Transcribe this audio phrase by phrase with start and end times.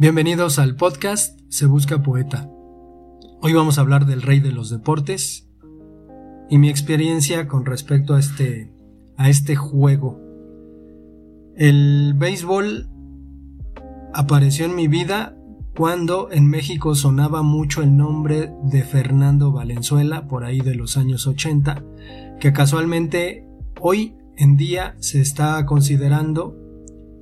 [0.00, 2.50] Bienvenidos al podcast Se Busca Poeta.
[3.42, 5.46] Hoy vamos a hablar del rey de los deportes
[6.48, 8.72] y mi experiencia con respecto a este,
[9.18, 10.18] a este juego.
[11.54, 12.88] El béisbol
[14.14, 15.36] apareció en mi vida
[15.76, 21.26] cuando en México sonaba mucho el nombre de Fernando Valenzuela, por ahí de los años
[21.26, 21.84] 80,
[22.40, 23.46] que casualmente
[23.78, 26.56] hoy en día se está considerando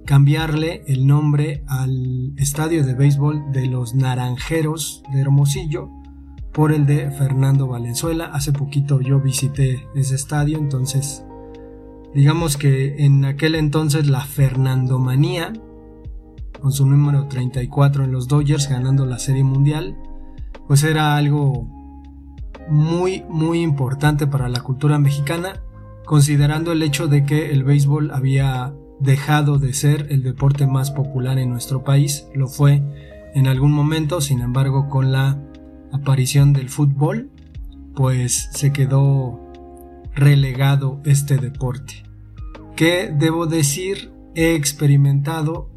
[0.09, 5.91] cambiarle el nombre al estadio de béisbol de los Naranjeros de Hermosillo
[6.51, 8.31] por el de Fernando Valenzuela.
[8.33, 11.27] Hace poquito yo visité ese estadio, entonces
[12.15, 15.53] digamos que en aquel entonces la Fernandomanía,
[16.59, 19.95] con su número 34 en los Dodgers ganando la Serie Mundial,
[20.67, 21.69] pues era algo
[22.71, 25.61] muy muy importante para la cultura mexicana,
[26.07, 31.39] considerando el hecho de que el béisbol había dejado de ser el deporte más popular
[31.39, 32.83] en nuestro país, lo fue
[33.35, 35.39] en algún momento, sin embargo con la
[35.93, 37.31] aparición del fútbol,
[37.95, 39.41] pues se quedó
[40.15, 42.05] relegado este deporte.
[42.77, 45.71] Que debo decir, he experimentado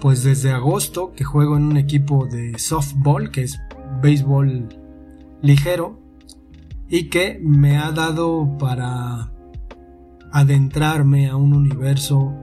[0.00, 3.58] pues desde agosto que juego en un equipo de softball, que es
[4.02, 4.68] béisbol
[5.40, 5.98] ligero,
[6.88, 9.32] y que me ha dado para
[10.34, 12.34] adentrarme a un universo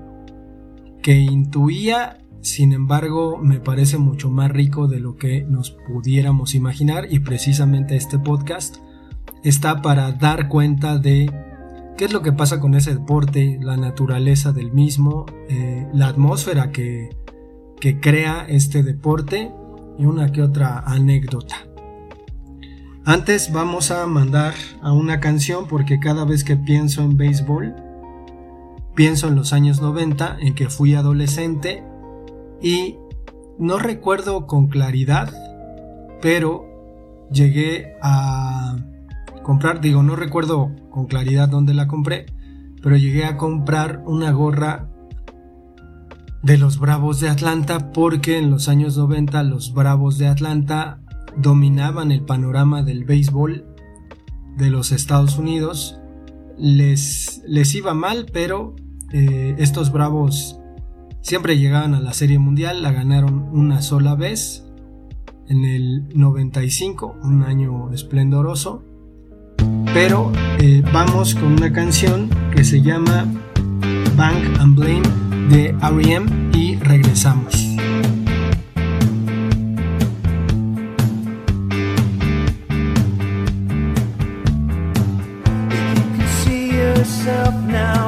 [1.03, 7.07] que intuía, sin embargo, me parece mucho más rico de lo que nos pudiéramos imaginar
[7.11, 8.77] y precisamente este podcast
[9.43, 11.29] está para dar cuenta de
[11.97, 16.71] qué es lo que pasa con ese deporte, la naturaleza del mismo, eh, la atmósfera
[16.71, 17.09] que,
[17.81, 19.51] que crea este deporte
[19.99, 21.57] y una que otra anécdota.
[23.03, 24.53] Antes vamos a mandar
[24.83, 27.75] a una canción porque cada vez que pienso en béisbol,
[28.95, 31.83] pienso en los años 90 en que fui adolescente
[32.61, 32.97] y
[33.57, 35.33] no recuerdo con claridad,
[36.21, 36.65] pero
[37.31, 38.77] llegué a
[39.43, 42.25] comprar, digo, no recuerdo con claridad dónde la compré,
[42.81, 44.89] pero llegué a comprar una gorra
[46.43, 50.99] de los Bravos de Atlanta porque en los años 90 los Bravos de Atlanta
[51.37, 53.65] dominaban el panorama del béisbol
[54.57, 56.00] de los Estados Unidos.
[56.61, 58.75] Les, les iba mal, pero
[59.11, 60.59] eh, estos Bravos
[61.21, 64.63] siempre llegaban a la Serie Mundial, la ganaron una sola vez
[65.47, 68.83] en el 95, un año esplendoroso.
[69.93, 73.25] Pero eh, vamos con una canción que se llama
[74.15, 75.01] Bank and Blame
[75.49, 76.51] de R.E.M.
[76.53, 77.70] y regresamos.
[87.23, 88.00] myself now.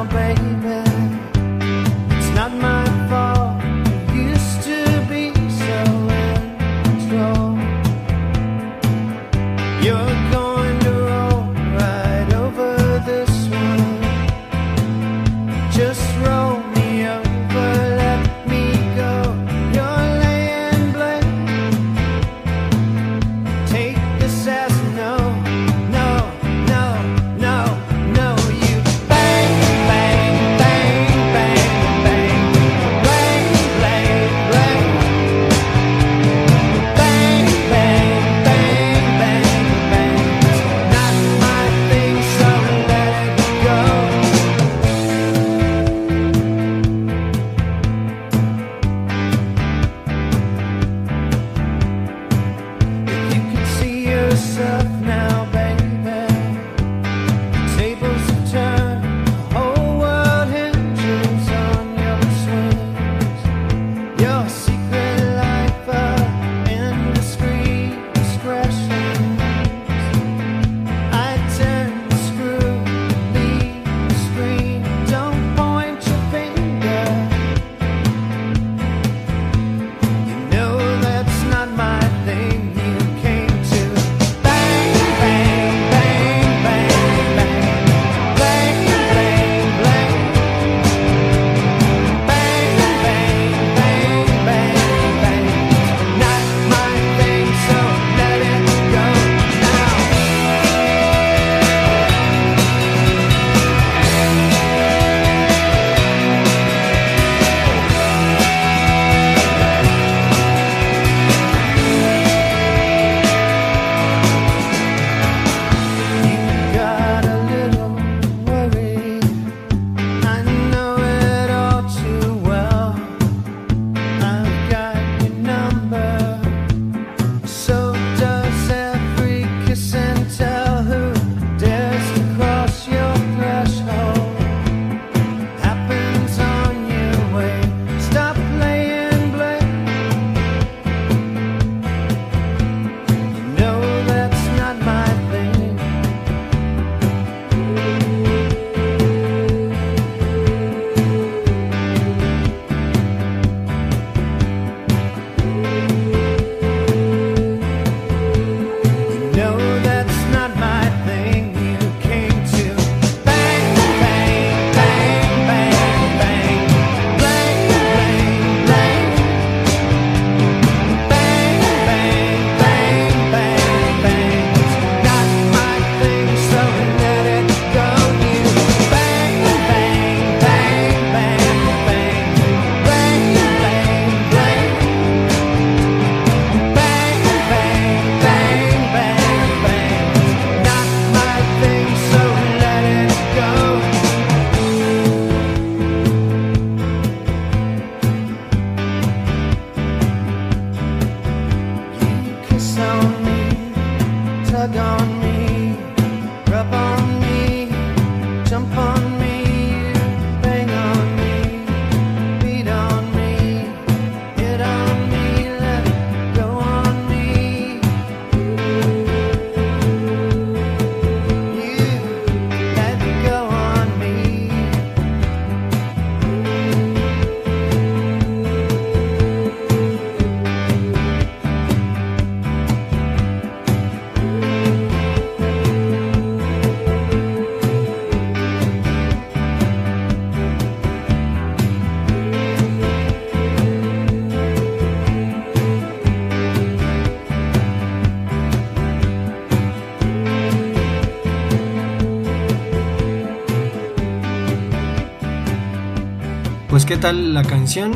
[257.12, 257.92] La canción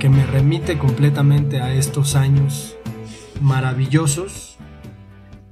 [0.00, 2.76] que me remite completamente a estos años
[3.40, 4.58] maravillosos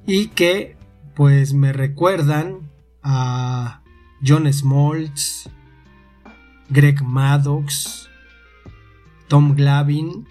[0.05, 0.75] y que
[1.15, 2.69] pues me recuerdan
[3.01, 3.83] a
[4.25, 5.49] John Smoltz,
[6.67, 8.09] Greg Maddox,
[9.29, 10.27] Tom Glavin,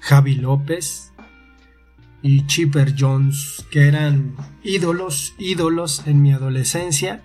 [0.00, 1.12] Javi López
[2.22, 7.22] y Chipper Jones, que eran ídolos, ídolos en mi adolescencia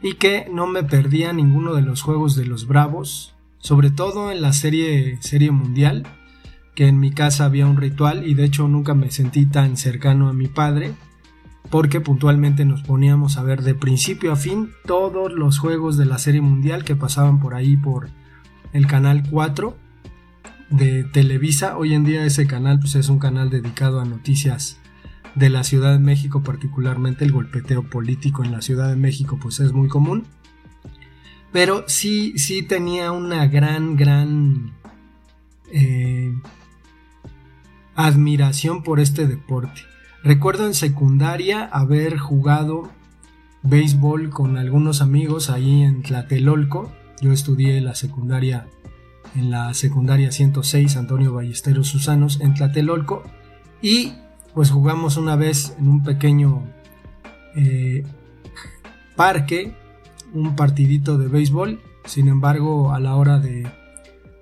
[0.00, 4.40] y que no me perdía ninguno de los juegos de los Bravos, sobre todo en
[4.40, 6.06] la serie, serie mundial,
[6.74, 10.28] que en mi casa había un ritual y de hecho nunca me sentí tan cercano
[10.28, 10.94] a mi padre,
[11.70, 16.18] porque puntualmente nos poníamos a ver de principio a fin todos los juegos de la
[16.18, 18.08] serie mundial que pasaban por ahí por
[18.72, 19.76] el canal 4
[20.70, 21.76] de Televisa.
[21.76, 24.78] Hoy en día ese canal pues, es un canal dedicado a noticias
[25.34, 29.60] de la Ciudad de México, particularmente el golpeteo político en la Ciudad de México, pues
[29.60, 30.24] es muy común.
[31.52, 34.74] Pero sí, sí tenía una gran, gran
[35.72, 36.32] eh,
[37.94, 39.82] admiración por este deporte.
[40.22, 42.90] Recuerdo en secundaria haber jugado
[43.62, 46.92] béisbol con algunos amigos ahí en Tlatelolco.
[47.20, 48.66] Yo estudié la secundaria
[49.34, 53.24] en la secundaria 106 Antonio Ballesteros Susanos en Tlatelolco
[53.82, 54.14] y
[54.54, 56.64] pues jugamos una vez en un pequeño
[57.54, 58.04] eh,
[59.16, 59.76] parque,
[60.32, 61.80] un partidito de béisbol.
[62.04, 63.66] Sin embargo, a la hora de,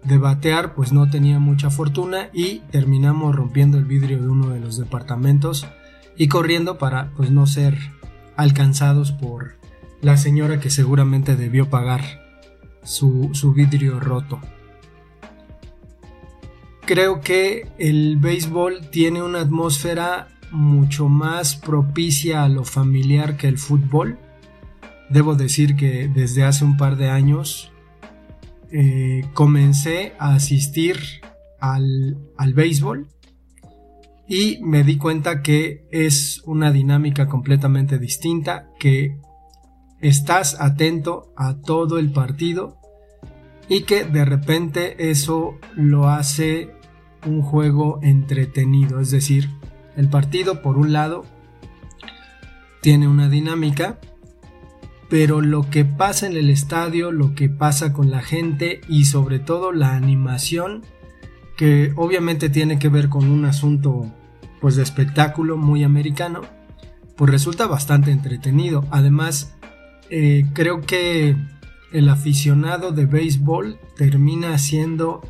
[0.04, 4.60] de batear, pues no tenía mucha fortuna y terminamos rompiendo el vidrio de uno de
[4.60, 5.66] los departamentos
[6.16, 7.76] y corriendo para pues no ser
[8.36, 9.56] alcanzados por
[10.00, 12.02] la señora que seguramente debió pagar
[12.82, 14.40] su, su vidrio roto
[16.86, 23.58] creo que el béisbol tiene una atmósfera mucho más propicia a lo familiar que el
[23.58, 24.18] fútbol.
[25.10, 27.72] Debo decir que desde hace un par de años
[28.70, 30.96] eh, comencé a asistir
[31.60, 33.08] al, al béisbol
[34.28, 39.18] y me di cuenta que es una dinámica completamente distinta, que
[40.00, 42.76] estás atento a todo el partido
[43.68, 46.72] y que de repente eso lo hace
[47.24, 49.50] un juego entretenido, es decir,
[49.96, 51.24] el partido por un lado
[52.82, 53.98] tiene una dinámica,
[55.08, 59.38] pero lo que pasa en el estadio, lo que pasa con la gente y sobre
[59.38, 60.82] todo la animación,
[61.56, 64.12] que obviamente tiene que ver con un asunto
[64.60, 66.42] pues de espectáculo muy americano,
[67.16, 68.84] pues resulta bastante entretenido.
[68.90, 69.54] Además,
[70.10, 71.36] eh, creo que
[71.92, 75.22] el aficionado de béisbol termina siendo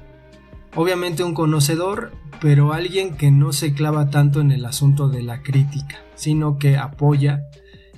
[0.75, 5.43] obviamente un conocedor, pero alguien que no se clava tanto en el asunto de la
[5.43, 7.43] crítica, sino que apoya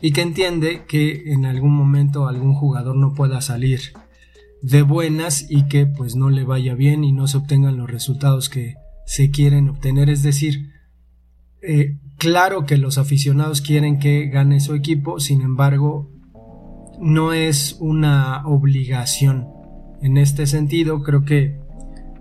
[0.00, 3.80] y que entiende que en algún momento algún jugador no pueda salir
[4.62, 8.48] de buenas y que pues no le vaya bien y no se obtengan los resultados
[8.48, 8.74] que
[9.06, 10.10] se quieren obtener.
[10.10, 10.72] Es decir,
[11.62, 16.10] eh, claro que los aficionados quieren que gane su equipo, sin embargo,
[17.00, 19.48] no es una obligación.
[20.02, 21.58] En este sentido, creo que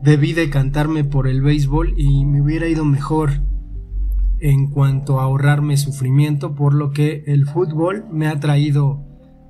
[0.02, 3.42] debí decantarme por el béisbol y me hubiera ido mejor
[4.40, 9.04] en cuanto a ahorrarme sufrimiento, por lo que el fútbol me ha traído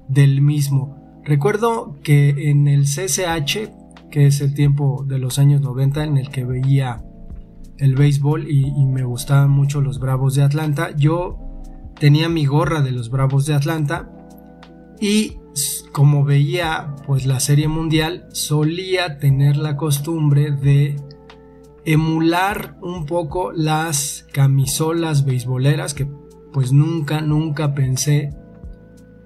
[0.07, 1.21] del mismo.
[1.23, 3.69] Recuerdo que en el CCH,
[4.09, 7.03] que es el tiempo de los años 90 en el que veía
[7.77, 11.37] el béisbol y, y me gustaban mucho los Bravos de Atlanta, yo
[11.99, 14.09] tenía mi gorra de los Bravos de Atlanta
[14.99, 15.37] y
[15.91, 20.95] como veía pues la serie mundial solía tener la costumbre de
[21.87, 26.07] emular un poco las camisolas beisboleras que
[26.53, 28.29] pues nunca nunca pensé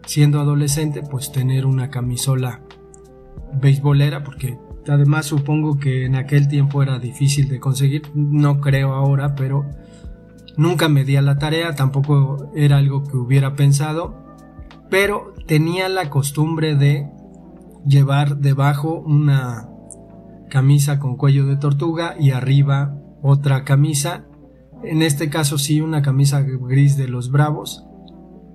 [0.05, 2.61] siendo adolescente pues tener una camisola
[3.59, 8.03] beisbolera porque además supongo que en aquel tiempo era difícil de conseguir.
[8.15, 9.65] No creo ahora pero
[10.57, 14.15] Nunca me di a la tarea, tampoco era algo que hubiera pensado,
[14.89, 17.09] pero tenía la costumbre de
[17.85, 19.70] llevar debajo una
[20.51, 22.93] camisa con cuello de tortuga y arriba
[23.23, 24.25] otra camisa,
[24.83, 27.85] en este caso sí una camisa gris de los bravos.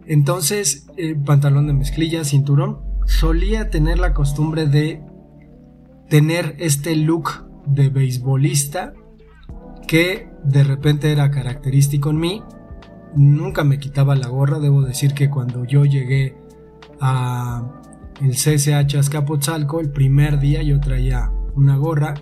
[0.06, 5.02] Entonces, el pantalón de mezclilla, cinturón, solía tener la costumbre de
[6.08, 8.92] tener este look de beisbolista
[9.88, 12.42] que de repente era característico en mí.
[13.16, 16.36] Nunca me quitaba la gorra, debo decir que cuando yo llegué
[17.00, 17.64] a
[18.20, 22.14] el CCH Azcapotzalco, el primer día yo traía una gorra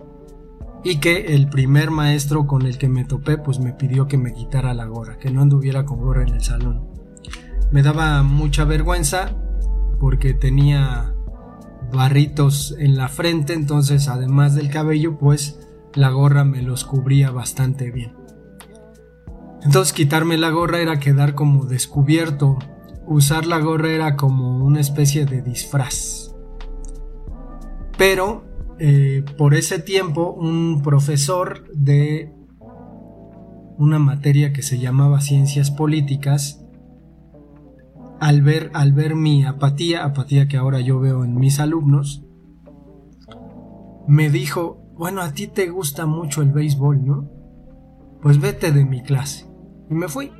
[0.85, 4.33] y que el primer maestro con el que me topé pues me pidió que me
[4.33, 6.89] quitara la gorra, que no anduviera con gorra en el salón.
[7.71, 9.35] Me daba mucha vergüenza
[9.99, 11.15] porque tenía
[11.93, 15.59] barritos en la frente, entonces además del cabello pues
[15.95, 18.13] la gorra me los cubría bastante bien.
[19.63, 22.59] Entonces quitarme la gorra era quedar como descubierto.
[23.07, 26.35] Usar la gorra era como una especie de disfraz.
[27.97, 28.45] Pero
[28.79, 32.33] eh, por ese tiempo un profesor de
[33.79, 36.65] una materia que se llamaba ciencias políticas,
[38.21, 42.25] al ver, al ver mi apatía, apatía que ahora yo veo en mis alumnos,
[44.07, 47.31] me dijo, bueno, a ti te gusta mucho el béisbol, ¿no?
[48.23, 49.47] Pues vete de mi clase.
[49.91, 50.31] Y me fui.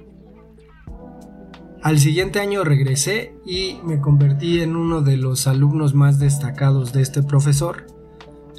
[1.83, 7.03] Al siguiente año regresé y me convertí en uno de los alumnos más destacados de
[7.03, 7.87] este profesor.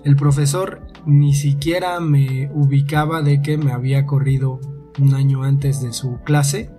[0.06, 4.62] El profesor ni siquiera me ubicaba de que me había corrido
[5.00, 6.70] un año antes de su clase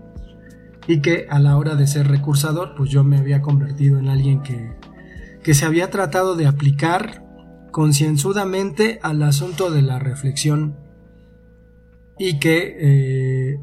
[0.86, 4.42] y que a la hora de ser recursador pues yo me había convertido en alguien
[4.42, 4.70] que,
[5.42, 7.24] que se había tratado de aplicar
[7.72, 10.76] concienzudamente al asunto de la reflexión
[12.20, 13.60] y que eh,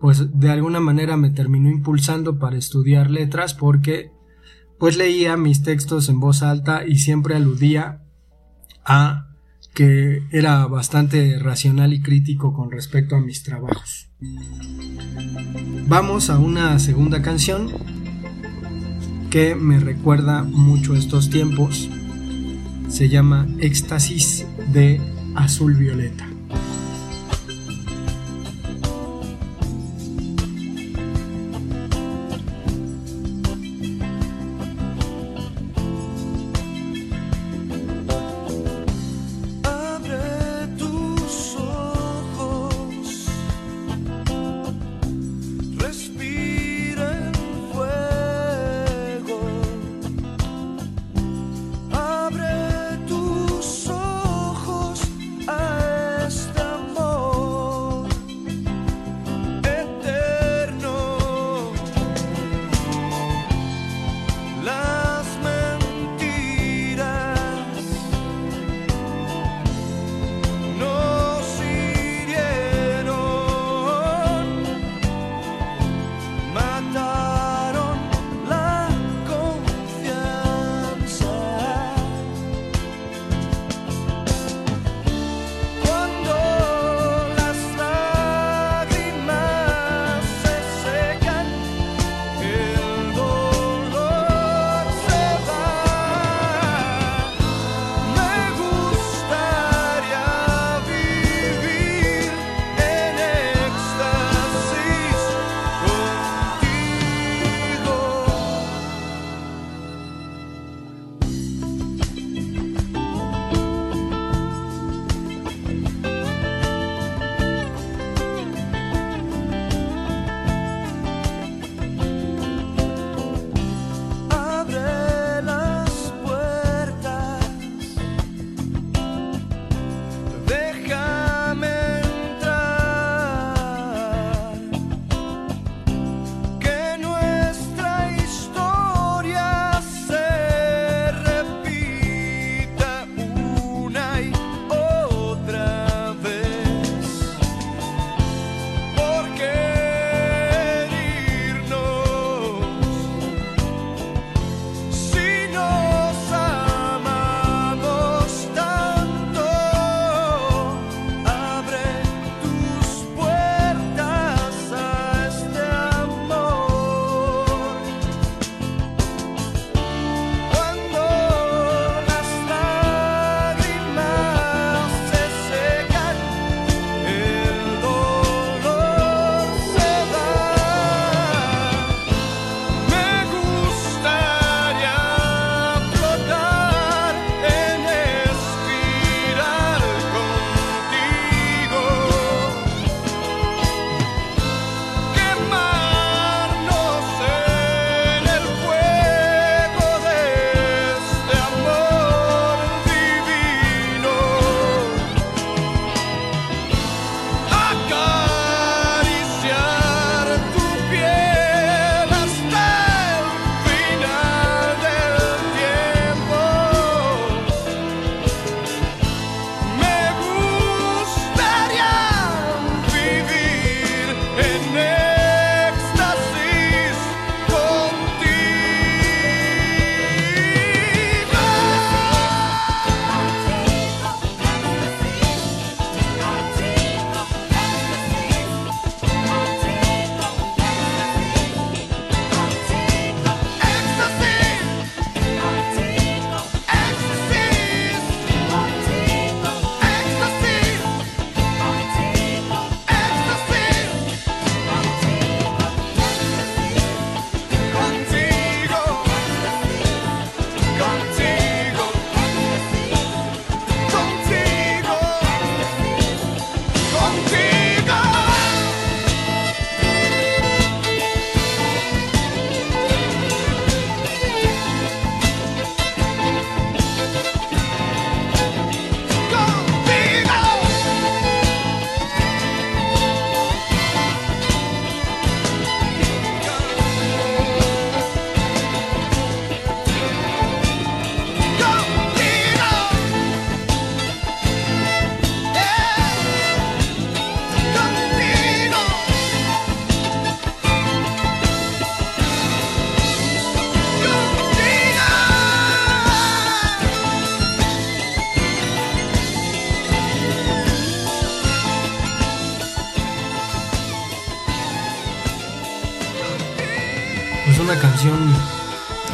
[0.00, 4.10] pues de alguna manera me terminó impulsando para estudiar letras porque
[4.80, 8.03] pues leía mis textos en voz alta y siempre aludía
[8.84, 9.28] a
[9.74, 14.08] que era bastante racional y crítico con respecto a mis trabajos.
[15.88, 17.72] Vamos a una segunda canción
[19.30, 21.90] que me recuerda mucho estos tiempos
[22.88, 25.00] se llama Éxtasis de
[25.34, 26.33] Azul Violeta.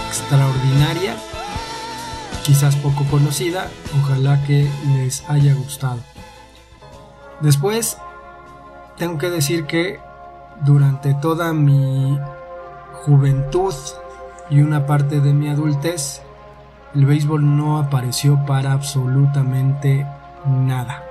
[0.09, 1.17] Extraordinaria,
[2.45, 3.69] quizás poco conocida,
[4.01, 6.01] ojalá que les haya gustado.
[7.41, 7.99] Después,
[8.97, 9.99] tengo que decir que
[10.63, 12.19] durante toda mi
[13.05, 13.75] juventud
[14.51, 16.23] y una parte de mi adultez,
[16.95, 20.07] el béisbol no apareció para absolutamente
[20.45, 21.05] nada.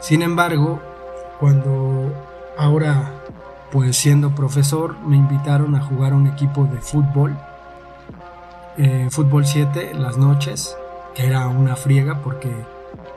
[0.00, 0.80] Sin embargo,
[1.38, 2.12] cuando
[2.58, 3.12] ahora,
[3.74, 7.36] pues siendo profesor, me invitaron a jugar un equipo de fútbol,
[8.78, 10.76] eh, fútbol 7, las noches,
[11.12, 12.54] que era una friega porque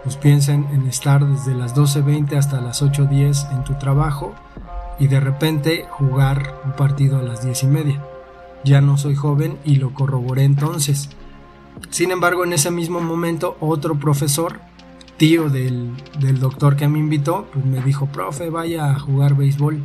[0.03, 4.33] pues piensen en estar desde las 12.20 hasta las 8.10 en tu trabajo
[4.97, 8.03] y de repente jugar un partido a las 10 y media.
[8.63, 11.09] Ya no soy joven y lo corroboré entonces.
[11.91, 14.59] Sin embargo, en ese mismo momento, otro profesor,
[15.17, 15.95] tío del,
[16.39, 19.83] doctor que me invitó, pues me dijo, profe, vaya a jugar béisbol.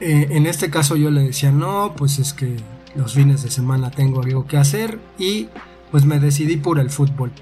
[0.00, 2.56] Eh, en este caso yo le decía, no, pues es que
[2.94, 5.48] los fines de semana tengo algo que hacer y
[5.90, 7.32] pues me decidí por el fútbol.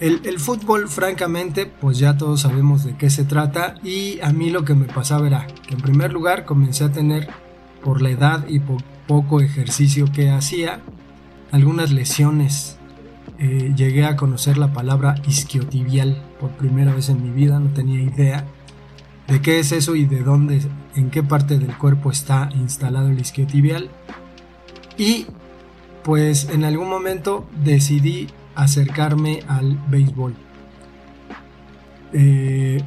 [0.00, 4.64] El, fútbol, francamente, pues ya todos sabemos de qué se trata y a mí lo
[4.64, 7.28] que me pasaba era que en primer lugar comencé a tener,
[7.82, 10.80] por la edad y por poco ejercicio que hacía,
[11.50, 12.76] algunas lesiones.
[13.40, 18.00] Eh, llegué a conocer la palabra isquiotibial por primera vez en mi vida, no tenía
[18.00, 18.46] idea
[19.28, 20.62] de qué es eso y de dónde,
[20.96, 23.90] en qué parte del cuerpo está instalado el isquiotibial.
[24.96, 25.26] Y
[26.02, 30.34] pues en algún momento decidí acercarme al béisbol.
[32.14, 32.82] Eh,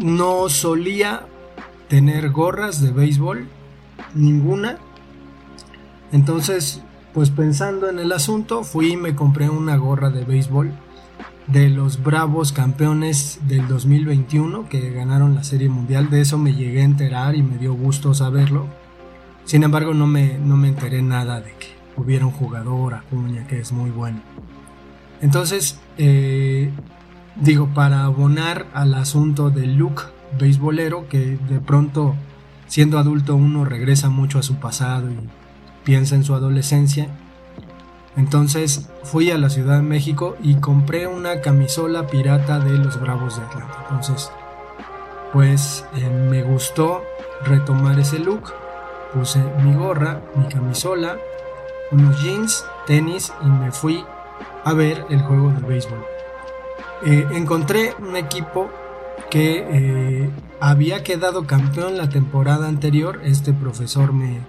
[0.00, 1.26] no solía
[1.88, 3.48] tener gorras de béisbol,
[4.14, 4.78] ninguna.
[6.12, 10.72] Entonces pues pensando en el asunto, fui y me compré una gorra de béisbol
[11.48, 16.10] de los Bravos campeones del 2021 que ganaron la Serie Mundial.
[16.10, 18.66] De eso me llegué a enterar y me dio gusto saberlo.
[19.44, 23.60] Sin embargo, no me, no me enteré nada de que hubiera un jugador, Acuña, que
[23.60, 24.20] es muy bueno.
[25.22, 26.70] Entonces, eh,
[27.36, 30.02] digo, para abonar al asunto del look
[30.38, 32.14] beisbolero, que de pronto,
[32.66, 35.16] siendo adulto, uno regresa mucho a su pasado y
[35.84, 37.08] piensa en su adolescencia.
[38.18, 43.36] Entonces fui a la Ciudad de México y compré una camisola pirata de los Bravos
[43.36, 43.78] de Atlanta.
[43.82, 44.30] Entonces,
[45.32, 47.02] pues eh, me gustó
[47.44, 48.52] retomar ese look.
[49.14, 51.16] Puse mi gorra, mi camisola,
[51.92, 54.04] unos jeans, tenis y me fui
[54.64, 56.04] a ver el juego de béisbol.
[57.06, 58.68] Eh, encontré un equipo
[59.30, 63.20] que eh, había quedado campeón la temporada anterior.
[63.22, 64.40] Este profesor me,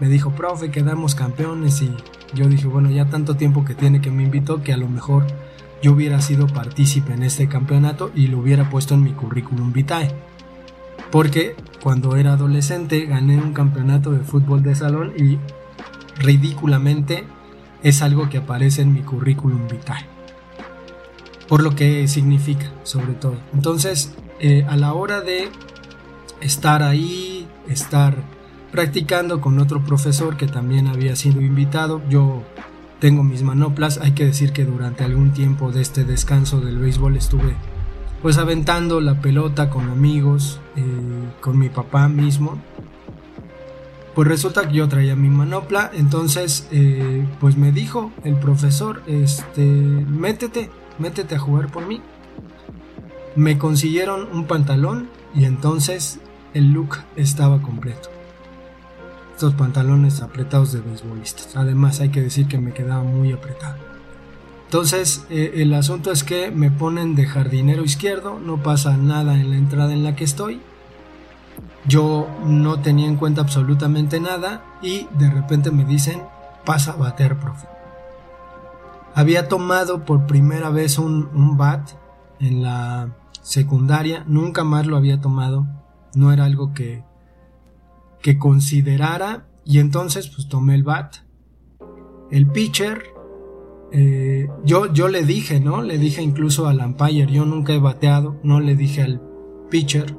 [0.00, 1.94] me dijo, profe, quedamos campeones y
[2.34, 5.26] yo dije, bueno, ya tanto tiempo que tiene que me invitó que a lo mejor
[5.82, 10.14] yo hubiera sido partícipe en este campeonato y lo hubiera puesto en mi currículum vitae.
[11.10, 15.38] Porque cuando era adolescente gané un campeonato de fútbol de salón y
[16.20, 17.24] ridículamente
[17.82, 20.04] es algo que aparece en mi currículum vitae.
[21.48, 23.36] Por lo que significa, sobre todo.
[23.54, 25.48] Entonces, eh, a la hora de
[26.40, 28.16] estar ahí, estar
[28.70, 32.02] practicando con otro profesor que también había sido invitado.
[32.08, 32.42] Yo
[33.00, 37.16] tengo mis manoplas, hay que decir que durante algún tiempo de este descanso del béisbol
[37.16, 37.54] estuve
[38.22, 40.82] pues aventando la pelota con amigos, eh,
[41.40, 42.58] con mi papá mismo.
[44.14, 49.62] Pues resulta que yo traía mi manopla, entonces eh, pues me dijo el profesor, este,
[49.62, 52.00] métete, métete a jugar por mí.
[53.36, 56.18] Me consiguieron un pantalón y entonces
[56.54, 58.17] el look estaba completo
[59.38, 61.54] estos pantalones apretados de beisbolistas.
[61.54, 63.76] Además hay que decir que me quedaba muy apretado.
[64.64, 69.50] Entonces eh, el asunto es que me ponen de jardinero izquierdo, no pasa nada en
[69.50, 70.60] la entrada en la que estoy.
[71.86, 76.20] Yo no tenía en cuenta absolutamente nada y de repente me dicen
[76.64, 77.68] pasa a bater, profe.
[79.14, 81.90] Había tomado por primera vez un, un bat
[82.40, 83.10] en la
[83.42, 85.64] secundaria, nunca más lo había tomado,
[86.14, 87.04] no era algo que,
[88.22, 91.16] que considerara y entonces pues tomé el bat.
[92.30, 93.04] El pitcher,
[93.92, 95.82] eh, yo, yo le dije, ¿no?
[95.82, 99.20] Le dije incluso al umpire, yo nunca he bateado, no le dije al
[99.70, 100.16] pitcher.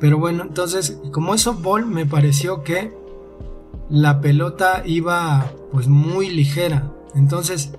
[0.00, 2.92] Pero bueno, entonces como es softball me pareció que
[3.88, 6.92] la pelota iba pues muy ligera.
[7.14, 7.72] Entonces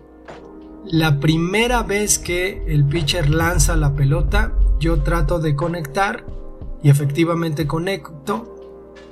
[0.86, 6.26] la primera vez que el pitcher lanza la pelota, yo trato de conectar
[6.84, 8.55] y efectivamente conecto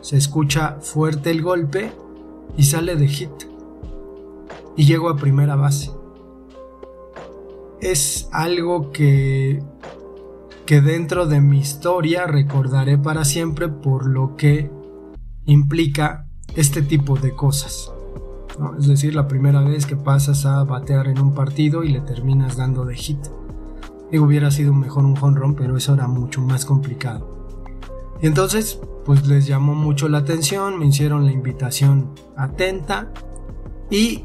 [0.03, 1.93] se escucha fuerte el golpe
[2.57, 3.31] y sale de hit.
[4.75, 5.91] Y llego a primera base.
[7.79, 9.63] Es algo que,
[10.65, 14.69] que dentro de mi historia recordaré para siempre por lo que
[15.45, 17.89] implica este tipo de cosas.
[18.77, 22.57] Es decir, la primera vez que pasas a batear en un partido y le terminas
[22.57, 23.19] dando de hit.
[24.11, 27.32] Y hubiera sido mejor un run, pero eso era mucho más complicado.
[28.23, 33.11] Entonces, pues les llamó mucho la atención, me hicieron la invitación atenta
[33.91, 34.23] y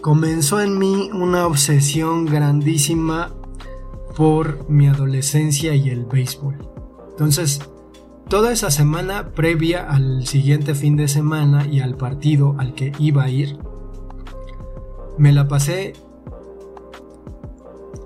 [0.00, 3.34] comenzó en mí una obsesión grandísima
[4.16, 6.58] por mi adolescencia y el béisbol.
[7.10, 7.60] Entonces,
[8.28, 13.24] toda esa semana previa al siguiente fin de semana y al partido al que iba
[13.24, 13.58] a ir,
[15.18, 15.94] me la pasé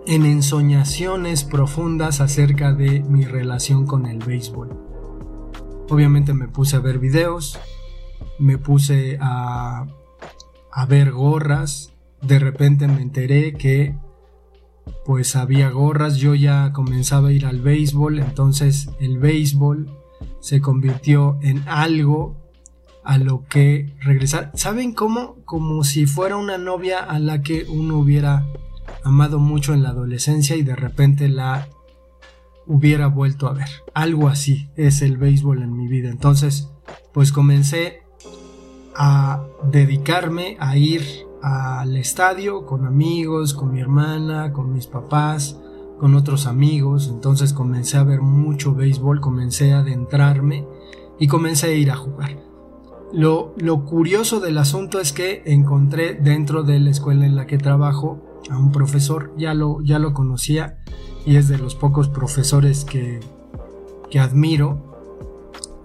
[0.06, 4.88] en ensoñaciones profundas acerca de mi relación con el béisbol.
[5.88, 7.59] Obviamente me puse a ver videos,
[8.38, 9.87] me puse a
[10.88, 11.92] ver gorras.
[12.22, 13.94] De repente me enteré que
[15.05, 19.90] pues había gorras, yo ya comenzaba a ir al béisbol, entonces el béisbol
[20.40, 22.37] se convirtió en algo
[23.05, 24.53] a lo que regresar.
[24.55, 25.37] ¿Saben cómo?
[25.44, 28.46] Como si fuera una novia a la que uno hubiera
[29.03, 31.68] amado mucho en la adolescencia y de repente la
[32.68, 33.68] hubiera vuelto a ver.
[33.94, 36.11] Algo así es el béisbol en mi vida.
[36.11, 36.70] Entonces,
[37.12, 38.02] pues comencé
[38.94, 41.02] a dedicarme a ir
[41.42, 45.59] al estadio con amigos, con mi hermana, con mis papás,
[45.98, 47.09] con otros amigos.
[47.09, 50.66] Entonces comencé a ver mucho béisbol, comencé a adentrarme
[51.18, 52.37] y comencé a ir a jugar.
[53.12, 57.57] Lo, lo curioso del asunto es que encontré dentro de la escuela en la que
[57.57, 60.78] trabajo a un profesor, ya lo, ya lo conocía
[61.28, 63.20] y es de los pocos profesores que,
[64.10, 64.88] que admiro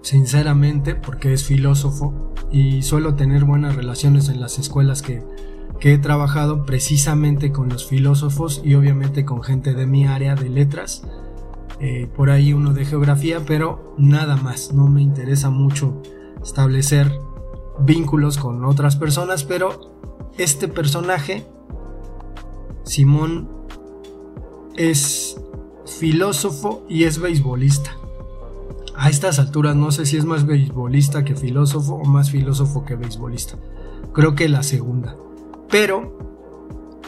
[0.00, 5.22] sinceramente, porque es filósofo y suelo tener buenas relaciones en las escuelas que,
[5.80, 11.02] he trabajado precisamente con los filósofos y obviamente con gente de mi área de letras.
[11.78, 14.72] Eh, por ahí uno de geografía, pero nada más.
[14.72, 16.00] No me interesa mucho
[16.42, 17.12] establecer
[17.80, 19.92] vínculos con otras personas, pero
[20.38, 21.44] este personaje,
[22.84, 23.63] Simón,
[24.76, 25.40] es
[25.86, 27.96] filósofo y es beisbolista
[28.96, 32.94] a estas alturas no sé si es más beisbolista que filósofo o más filósofo que
[32.94, 33.56] beisbolista.
[34.12, 35.16] Creo que la segunda.
[35.68, 36.16] Pero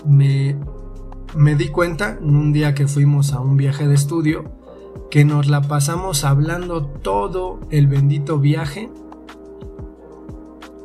[0.05, 0.57] me,
[1.37, 4.45] me di cuenta en un día que fuimos a un viaje de estudio
[5.11, 8.91] que nos la pasamos hablando todo el bendito viaje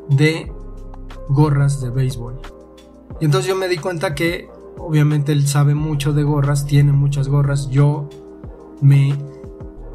[0.09, 0.51] de
[1.29, 2.39] gorras de béisbol.
[3.19, 7.27] Y entonces yo me di cuenta que obviamente él sabe mucho de gorras, tiene muchas
[7.27, 8.10] gorras, yo
[8.81, 9.15] me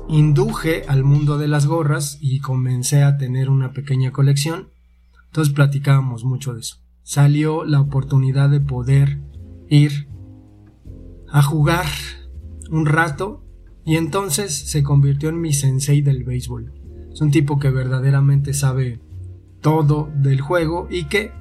[0.08, 4.68] induje al mundo de las gorras y comencé a tener una pequeña colección.
[5.26, 6.76] Entonces platicábamos mucho de eso.
[7.02, 9.20] Salió la oportunidad de poder
[9.68, 10.08] ir
[11.28, 11.86] a jugar
[12.70, 13.44] un rato
[13.84, 16.72] y entonces se convirtió en mi sensei del béisbol.
[17.12, 19.00] Es un tipo que verdaderamente sabe
[19.60, 21.32] todo del juego y que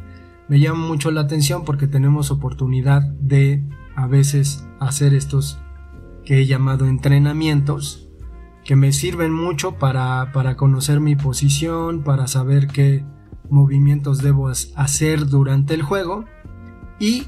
[0.47, 3.63] me llama mucho la atención porque tenemos oportunidad de
[3.95, 5.59] a veces hacer estos
[6.23, 8.09] que he llamado entrenamientos
[8.63, 13.05] que me sirven mucho para, conocer mi posición, para saber qué
[13.49, 16.25] movimientos debo hacer durante el juego
[16.99, 17.27] y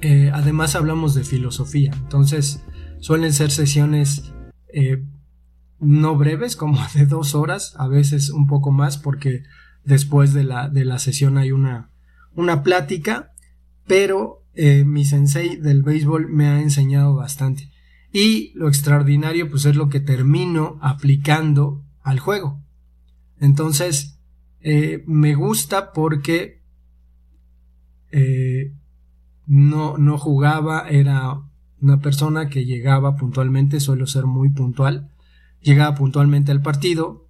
[0.00, 1.90] eh, además hablamos de filosofía.
[1.92, 2.64] Entonces
[3.00, 4.32] suelen ser sesiones
[4.72, 5.04] eh,
[5.80, 9.42] no breves, como de dos horas, a veces un poco más, porque
[9.84, 11.90] después de la, de la sesión hay una,
[12.38, 13.32] una plática,
[13.88, 17.68] pero eh, mi sensei del béisbol me ha enseñado bastante.
[18.12, 22.62] Y lo extraordinario pues es lo que termino aplicando al juego.
[23.40, 24.20] Entonces,
[24.60, 26.62] eh, me gusta porque
[28.12, 28.72] eh,
[29.46, 31.42] no, no jugaba, era
[31.80, 35.10] una persona que llegaba puntualmente, suelo ser muy puntual,
[35.60, 37.26] llegaba puntualmente al partido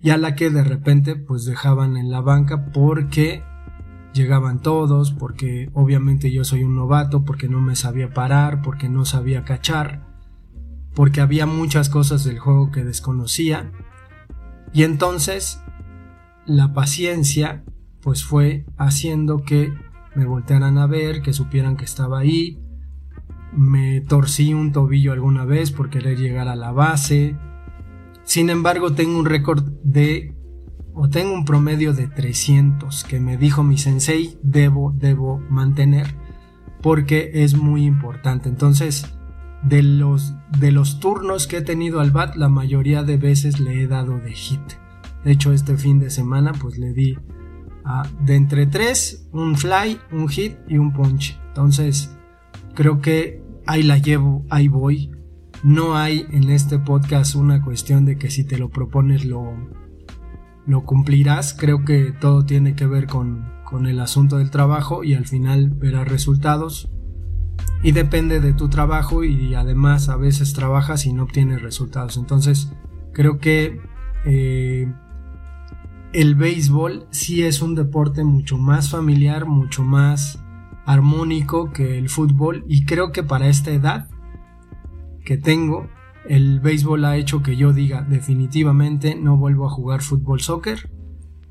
[0.00, 3.44] y a la que de repente pues dejaban en la banca porque
[4.12, 9.04] llegaban todos, porque obviamente yo soy un novato, porque no me sabía parar, porque no
[9.04, 10.10] sabía cachar
[10.94, 13.72] porque había muchas cosas del juego que desconocía.
[14.72, 15.62] Y entonces
[16.46, 17.64] la paciencia
[18.00, 19.72] pues fue haciendo que
[20.14, 22.58] me voltearan a ver, que supieran que estaba ahí.
[23.52, 27.36] Me torcí un tobillo alguna vez por querer llegar a la base.
[28.22, 30.34] Sin embargo, tengo un récord de
[30.94, 36.14] o tengo un promedio de 300 que me dijo mi sensei debo debo mantener
[36.82, 38.48] porque es muy importante.
[38.48, 39.06] Entonces,
[39.62, 43.82] de los, de los turnos que he tenido al bat, la mayoría de veces le
[43.82, 44.60] he dado de hit.
[45.24, 47.16] De hecho, este fin de semana, pues le di
[48.22, 51.38] de entre tres, un fly, un hit y un punch.
[51.48, 52.16] Entonces,
[52.74, 55.10] creo que ahí la llevo, ahí voy.
[55.62, 59.54] No hay en este podcast una cuestión de que si te lo propones lo,
[60.70, 61.52] lo cumplirás.
[61.52, 65.70] Creo que todo tiene que ver con, con el asunto del trabajo y al final
[65.70, 66.90] verás resultados.
[67.82, 72.16] Y depende de tu trabajo y además a veces trabajas y no obtienes resultados.
[72.16, 72.72] Entonces
[73.12, 73.80] creo que
[74.24, 74.92] eh,
[76.12, 80.42] el béisbol sí es un deporte mucho más familiar, mucho más
[80.86, 84.08] armónico que el fútbol y creo que para esta edad
[85.24, 85.88] que tengo
[86.28, 90.90] el béisbol ha hecho que yo diga definitivamente no vuelvo a jugar fútbol soccer.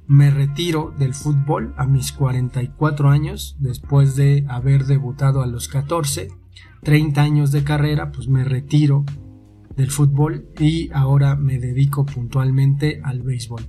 [0.07, 6.29] Me retiro del fútbol a mis 44 años después de haber debutado a los 14,
[6.83, 9.05] 30 años de carrera, pues me retiro
[9.75, 13.61] del fútbol y ahora me dedico puntualmente al béisbol.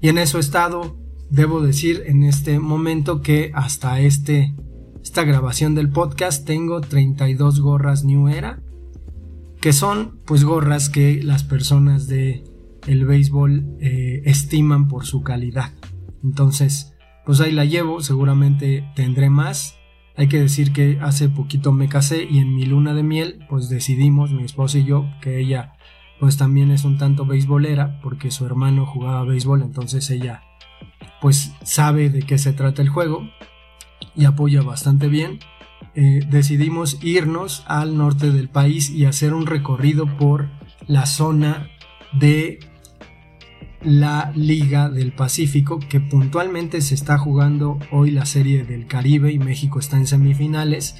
[0.00, 0.96] Y en eso he estado,
[1.30, 4.54] debo decir en este momento que hasta este
[5.02, 8.62] esta grabación del podcast tengo 32 gorras New Era
[9.64, 12.44] que son pues gorras que las personas de
[12.86, 15.72] el béisbol eh, estiman por su calidad.
[16.22, 16.92] Entonces,
[17.24, 19.78] pues ahí la llevo, seguramente tendré más.
[20.18, 23.70] Hay que decir que hace poquito me casé y en mi luna de miel pues
[23.70, 25.72] decidimos, mi esposa y yo, que ella
[26.20, 30.42] pues también es un tanto beisbolera porque su hermano jugaba béisbol, entonces ella
[31.22, 33.30] pues sabe de qué se trata el juego
[34.14, 35.38] y apoya bastante bien.
[35.94, 40.48] Eh, decidimos irnos al norte del país y hacer un recorrido por
[40.86, 41.70] la zona
[42.12, 42.58] de
[43.82, 49.38] la Liga del Pacífico, que puntualmente se está jugando hoy la serie del Caribe y
[49.38, 50.96] México está en semifinales.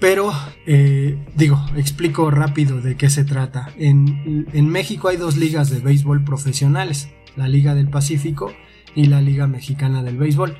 [0.00, 0.32] Pero,
[0.66, 3.68] eh, digo, explico rápido de qué se trata.
[3.76, 8.52] En, en México hay dos ligas de béisbol profesionales, la Liga del Pacífico
[8.94, 10.56] y la Liga Mexicana del Béisbol.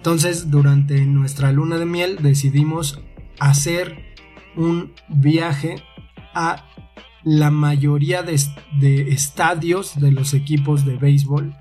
[0.00, 3.02] Entonces, durante nuestra luna de miel decidimos
[3.38, 4.14] hacer
[4.56, 5.82] un viaje
[6.32, 6.64] a
[7.22, 8.32] la mayoría de,
[9.12, 11.54] estadios de los equipos de béisbol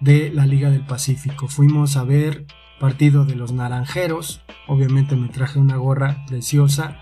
[0.00, 1.48] de la Liga del Pacífico.
[1.48, 2.46] Fuimos a ver
[2.80, 6.96] partido de los Naranjeros, obviamente me traje una gorra preciosa.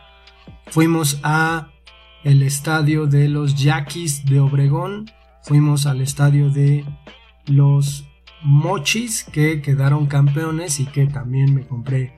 [0.73, 1.69] Fuimos a
[2.25, 5.09] el estadio de los Yaquis de Obregón,
[5.45, 6.85] fuimos al estadio de
[7.47, 8.10] los
[8.43, 12.13] Mochis que quedaron campeones y que también me compré,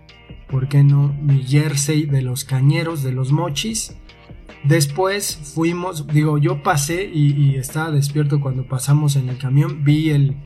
[0.48, 1.08] ¿por qué no?
[1.20, 3.96] Mi jersey de los cañeros de los Mochis.
[4.64, 10.36] Después fuimos, digo, yo pasé y, estaba despierto cuando pasamos en el camión, vi el,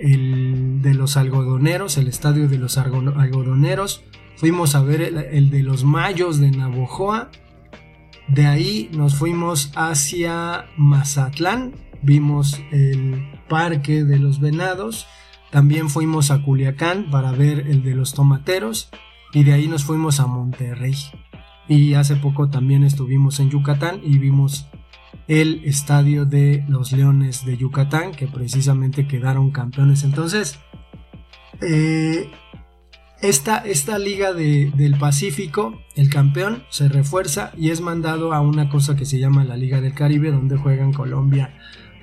[0.00, 4.02] el de los algodoneros, el estadio de los algodoneros,
[4.36, 7.30] fuimos a ver el, el de los Mayos de Navojoa,
[8.26, 15.06] de ahí nos fuimos hacia Mazatlán, vimos el Parque de los Venados,
[15.50, 18.90] también fuimos a Culiacán para ver el de los Tomateros
[19.32, 20.94] y de ahí nos fuimos a Monterrey.
[21.68, 24.68] Y hace poco también estuvimos en Yucatán y vimos
[25.28, 30.04] el estadio de los Leones de Yucatán que precisamente quedaron campeones.
[30.04, 30.58] Entonces,
[31.60, 32.30] eh,
[33.22, 38.94] esta, esta liga del Pacífico, el campeón se refuerza y es mandado a una cosa
[38.94, 41.54] que se llama la Liga del Caribe donde juegan Colombia,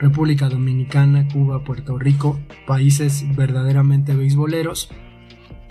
[0.03, 4.89] República Dominicana, Cuba, Puerto Rico, países verdaderamente beisboleros.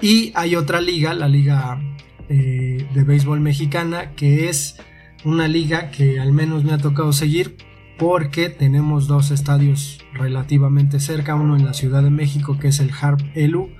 [0.00, 1.80] Y hay otra liga, la Liga
[2.28, 4.80] eh, de Béisbol Mexicana, que es
[5.24, 7.56] una liga que al menos me ha tocado seguir
[7.98, 12.90] porque tenemos dos estadios relativamente cerca, uno en la Ciudad de México que es el
[13.00, 13.70] Harp Elu,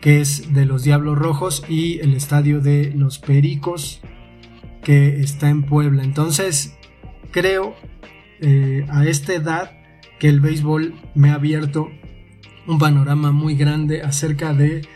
[0.00, 4.02] que es de los Diablos Rojos, y el estadio de los Pericos,
[4.84, 6.04] que está en Puebla.
[6.04, 6.76] Entonces,
[7.32, 7.74] creo
[8.40, 9.72] eh, a esta edad
[10.18, 11.90] que el béisbol me ha abierto
[12.66, 14.86] un panorama muy grande acerca de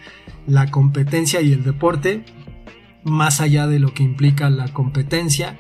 [0.47, 2.25] la competencia y el deporte,
[3.05, 5.59] más allá de lo que implica la competencia.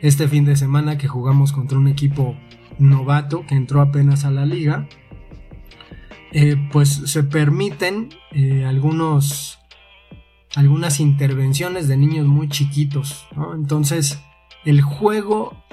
[0.00, 2.36] Este fin de semana que jugamos contra un equipo
[2.78, 4.88] novato que entró apenas a la liga,
[6.32, 9.60] eh, pues se permiten eh, algunos
[10.56, 13.26] algunas intervenciones de niños muy chiquitos.
[13.54, 14.20] Entonces,
[14.64, 15.64] el juego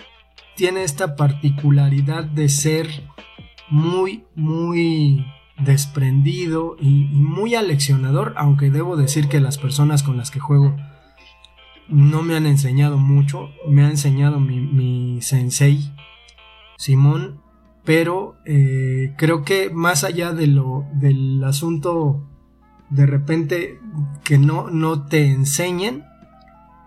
[0.61, 2.87] tiene esta particularidad de ser
[3.71, 5.25] muy, muy
[5.57, 10.75] desprendido y, muy aleccionador, aunque debo decir que las personas con las que juego
[11.89, 15.91] no me han enseñado mucho, me ha enseñado mi, sensei,
[16.77, 17.41] Simón,
[17.83, 22.29] pero eh, creo que más allá de lo, del asunto
[22.91, 23.79] de repente
[24.23, 26.03] que no, no te enseñen,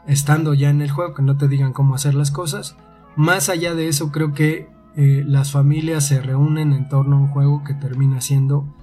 [0.06, 2.76] estando ya en el juego, que no te digan cómo hacer las cosas,
[3.16, 7.28] más allá de eso, creo que eh, las familias se reúnen en torno a un
[7.28, 8.74] juego que termina siendo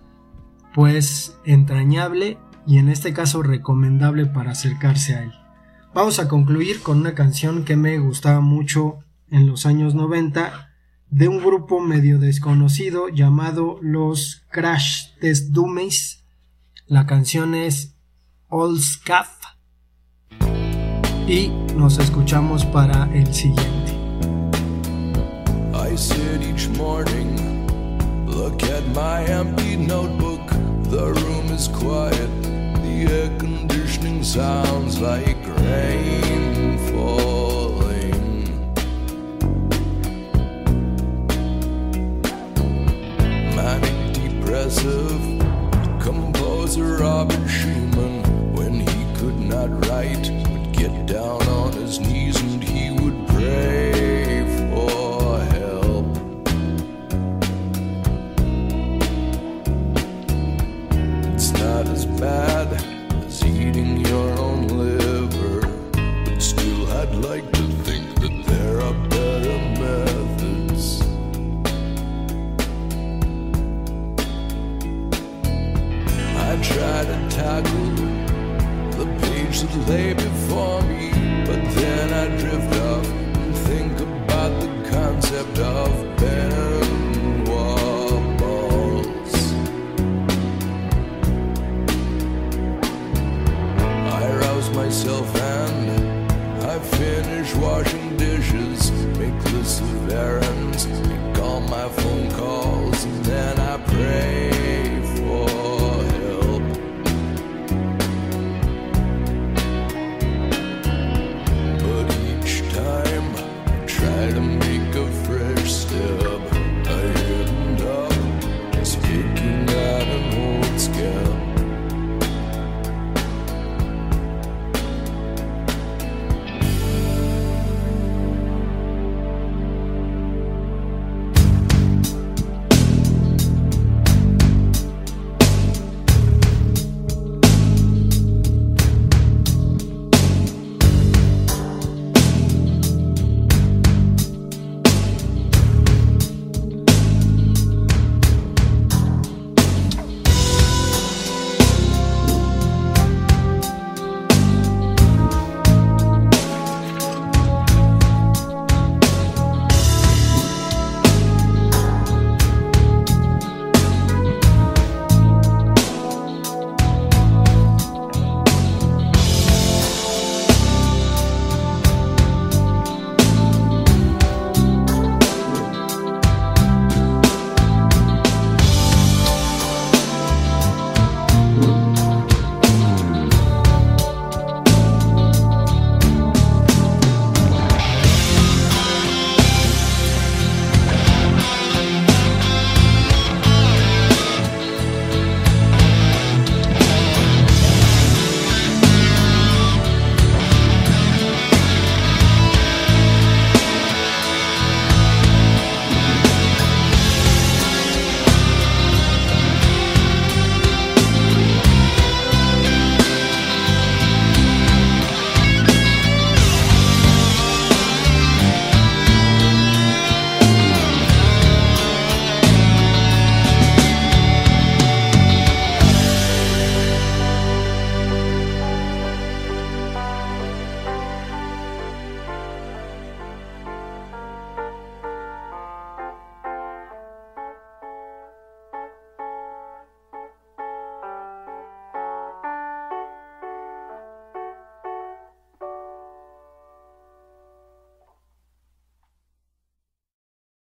[0.73, 5.31] pues entrañable y en este caso recomendable para acercarse a él.
[5.93, 8.99] Vamos a concluir con una canción que me gustaba mucho
[9.29, 10.69] en los años 90
[11.09, 16.23] de un grupo medio desconocido llamado los Crash Test Dummies.
[16.87, 17.97] La canción es
[18.47, 19.29] Old Scaff.
[21.27, 23.80] Y nos escuchamos para el siguiente.
[25.91, 27.35] I sit each morning.
[28.25, 30.47] Look at my empty notebook,
[30.89, 32.43] the room is quiet,
[32.81, 36.10] the air conditioning sounds like rain.